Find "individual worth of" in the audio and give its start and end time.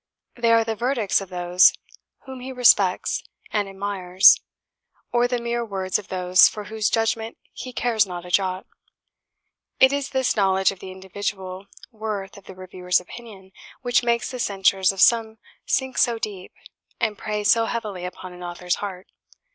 10.91-12.45